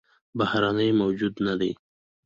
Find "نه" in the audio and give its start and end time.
1.45-1.53